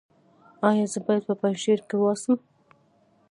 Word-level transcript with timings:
ایا 0.69 0.85
زه 0.93 0.99
باید 1.05 1.23
په 1.27 1.33
پنجشیر 1.41 1.79
کې 1.89 1.95
اوسم؟ 1.99 2.37